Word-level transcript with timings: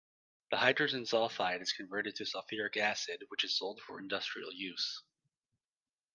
The 0.49 0.57
hydrogen 0.57 1.05
sulphide 1.05 1.61
is 1.61 1.73
converted 1.73 2.15
to 2.15 2.25
sulphuric 2.25 2.75
acid 2.75 3.23
which 3.27 3.43
is 3.43 3.55
sold 3.55 3.79
for 3.85 3.99
industrial 3.99 4.51
use. 4.51 5.03